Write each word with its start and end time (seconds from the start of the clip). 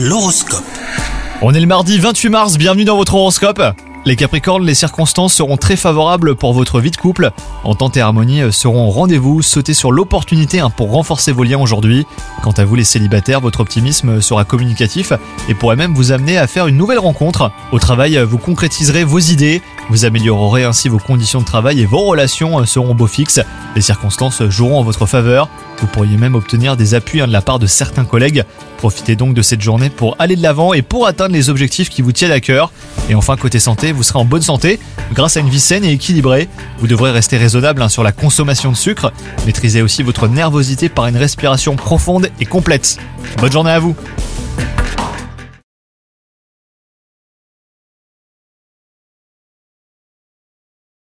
L'horoscope. 0.00 0.62
On 1.42 1.52
est 1.54 1.60
le 1.60 1.66
mardi 1.66 1.98
28 1.98 2.28
mars, 2.28 2.56
bienvenue 2.56 2.84
dans 2.84 2.96
votre 2.96 3.16
horoscope. 3.16 3.60
Les 4.06 4.14
Capricornes, 4.14 4.64
les 4.64 4.74
circonstances 4.74 5.34
seront 5.34 5.56
très 5.56 5.74
favorables 5.74 6.36
pour 6.36 6.52
votre 6.52 6.80
vie 6.80 6.92
de 6.92 6.96
couple. 6.96 7.32
Entente 7.64 7.96
et 7.96 8.00
harmonie 8.00 8.52
seront 8.52 8.86
au 8.86 8.90
rendez-vous, 8.90 9.42
sautez 9.42 9.74
sur 9.74 9.90
l'opportunité 9.90 10.60
hein, 10.60 10.70
pour 10.70 10.92
renforcer 10.92 11.32
vos 11.32 11.42
liens 11.42 11.58
aujourd'hui. 11.58 12.06
Quant 12.44 12.52
à 12.52 12.64
vous 12.64 12.76
les 12.76 12.84
célibataires, 12.84 13.40
votre 13.40 13.58
optimisme 13.58 14.20
sera 14.20 14.44
communicatif 14.44 15.12
et 15.48 15.54
pourrait 15.54 15.74
même 15.74 15.94
vous 15.94 16.12
amener 16.12 16.38
à 16.38 16.46
faire 16.46 16.68
une 16.68 16.76
nouvelle 16.76 17.00
rencontre. 17.00 17.50
Au 17.72 17.80
travail, 17.80 18.18
vous 18.18 18.38
concrétiserez 18.38 19.02
vos 19.02 19.18
idées, 19.18 19.62
vous 19.90 20.04
améliorerez 20.04 20.62
ainsi 20.62 20.88
vos 20.88 20.98
conditions 20.98 21.40
de 21.40 21.44
travail 21.44 21.80
et 21.80 21.86
vos 21.86 22.04
relations 22.04 22.64
seront 22.66 22.94
beau 22.94 23.08
fixes. 23.08 23.40
Les 23.74 23.82
circonstances 23.82 24.44
joueront 24.48 24.78
en 24.78 24.84
votre 24.84 25.06
faveur. 25.06 25.48
Vous 25.80 25.88
pourriez 25.88 26.16
même 26.16 26.36
obtenir 26.36 26.76
des 26.76 26.94
appuis 26.94 27.20
hein, 27.20 27.26
de 27.26 27.32
la 27.32 27.42
part 27.42 27.58
de 27.58 27.66
certains 27.66 28.04
collègues. 28.04 28.44
Profitez 28.78 29.16
donc 29.16 29.34
de 29.34 29.42
cette 29.42 29.60
journée 29.60 29.90
pour 29.90 30.14
aller 30.20 30.36
de 30.36 30.42
l'avant 30.42 30.72
et 30.72 30.82
pour 30.82 31.08
atteindre 31.08 31.34
les 31.34 31.50
objectifs 31.50 31.90
qui 31.90 32.00
vous 32.00 32.12
tiennent 32.12 32.30
à 32.30 32.40
cœur. 32.40 32.72
Et 33.10 33.14
enfin, 33.16 33.36
côté 33.36 33.58
santé, 33.58 33.90
vous 33.90 34.04
serez 34.04 34.20
en 34.20 34.24
bonne 34.24 34.42
santé 34.42 34.78
grâce 35.12 35.36
à 35.36 35.40
une 35.40 35.48
vie 35.48 35.60
saine 35.60 35.84
et 35.84 35.92
équilibrée. 35.92 36.48
Vous 36.78 36.86
devrez 36.86 37.10
rester 37.10 37.38
raisonnable 37.38 37.82
hein, 37.82 37.88
sur 37.88 38.04
la 38.04 38.12
consommation 38.12 38.70
de 38.70 38.76
sucre. 38.76 39.12
Maîtrisez 39.46 39.82
aussi 39.82 40.04
votre 40.04 40.28
nervosité 40.28 40.88
par 40.88 41.08
une 41.08 41.16
respiration 41.16 41.74
profonde 41.74 42.30
et 42.40 42.46
complète. 42.46 42.98
Bonne 43.40 43.52
journée 43.52 43.72
à 43.72 43.80
vous 43.80 43.96